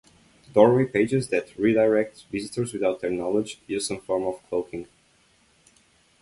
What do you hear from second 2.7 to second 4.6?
without their knowledge use some form of